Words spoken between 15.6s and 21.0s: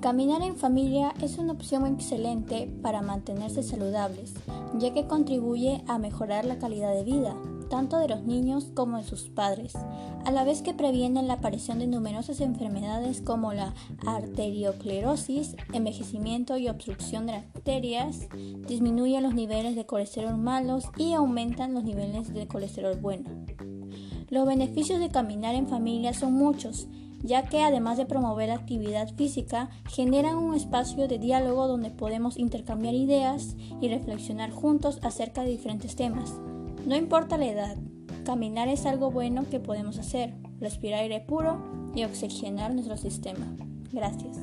envejecimiento y obstrucción de arterias, disminuye los niveles de colesterol malos